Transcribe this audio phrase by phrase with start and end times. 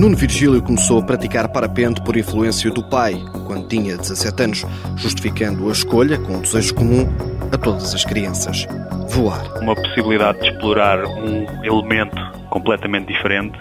[0.00, 4.66] Nuno Virgílio começou a praticar parapente por influência do pai, quando tinha 17 anos,
[4.96, 7.06] justificando a escolha com um desejo comum
[7.52, 8.66] a todas as crianças:
[9.10, 9.44] voar.
[9.60, 12.16] Uma possibilidade de explorar um elemento
[12.48, 13.58] completamente diferente,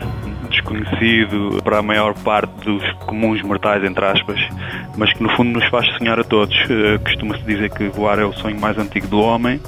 [0.49, 4.39] desconhecido para a maior parte dos comuns mortais, entre aspas,
[4.95, 6.55] mas que no fundo nos faz sonhar a todos.
[6.69, 9.59] Eh, costuma-se dizer que voar é o sonho mais antigo do homem.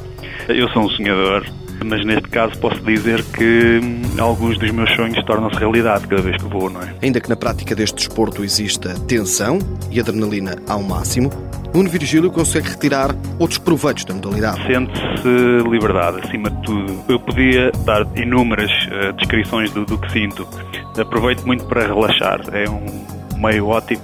[0.47, 1.45] Eu sou um sonhador,
[1.83, 6.37] mas neste caso posso dizer que hum, alguns dos meus sonhos tornam-se realidade cada vez
[6.37, 6.93] que vou, não é?
[7.01, 9.59] Ainda que na prática deste desporto exista tensão
[9.89, 11.29] e adrenalina ao máximo,
[11.73, 14.61] Nuno Virgílio consegue retirar outros proveitos da modalidade.
[14.67, 17.03] Sente-se liberdade, acima de tudo.
[17.07, 20.47] Eu podia dar inúmeras uh, descrições do, do que sinto.
[20.99, 22.41] Aproveito muito para relaxar.
[22.51, 24.01] É um meio ótimo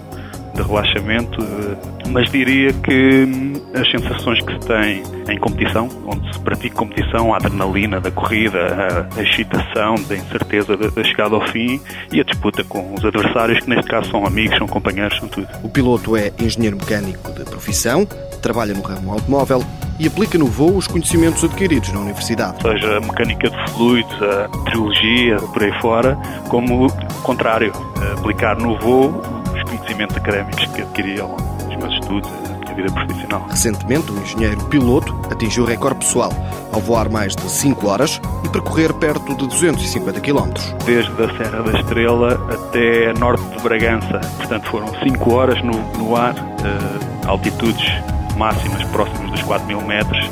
[0.55, 6.33] de relaxamento, eh, mas diria que hum, as sensações que se tem em competição, onde
[6.33, 11.79] se pratica competição, a adrenalina da corrida, a excitação da incerteza da chegada ao fim
[12.11, 15.47] e a disputa com os adversários, que neste caso são amigos, são companheiros, são tudo.
[15.63, 18.05] O piloto é engenheiro mecânico de profissão,
[18.41, 19.63] trabalha no ramo automóvel
[19.99, 22.61] e aplica no voo os conhecimentos adquiridos na universidade.
[22.61, 26.17] Seja a mecânica de fluidos, a trilogia, por aí fora,
[26.49, 26.91] como o
[27.23, 27.73] contrário,
[28.17, 29.21] aplicar no voo
[29.67, 32.31] conhecimentos académicos que adquiri ao longo dos meus estudos,
[32.77, 33.45] vida profissional.
[33.49, 36.31] Recentemente, o engenheiro piloto atingiu o recorde pessoal
[36.71, 40.53] ao voar mais de 5 horas e percorrer perto de 250 km.
[40.85, 44.21] Desde a Serra da Estrela até a norte de Bragança.
[44.37, 47.91] Portanto, foram 5 horas no, no ar, uh, altitudes
[48.37, 50.29] máximas próximas dos 4 mil metros.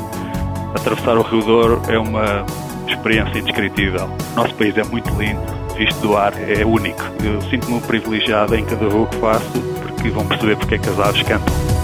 [0.74, 2.46] Atravessar o Rio Douro é uma
[2.86, 4.08] experiência indescritível.
[4.34, 5.40] Nosso país é muito lindo,
[5.76, 7.02] visto do ar é único.
[7.24, 9.50] Eu sinto-me privilegiado em cada voo que faço,
[9.82, 11.75] porque vão perceber porque é que as aves cantam.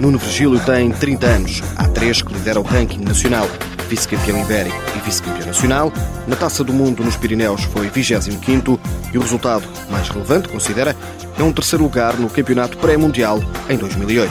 [0.00, 1.62] Nuno Virgílio tem 30 anos.
[1.76, 3.48] Há três que lidera o ranking nacional.
[3.88, 5.92] Vice-campeão ibérico e vice-campeão nacional.
[6.26, 8.80] Na Taça do Mundo nos Pirineus foi 25
[9.12, 10.94] e o resultado mais relevante, considera,
[11.38, 14.30] é um terceiro lugar no Campeonato Pré-Mundial em 2008.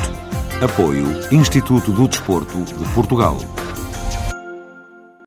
[0.62, 3.38] Apoio Instituto do Desporto de Portugal.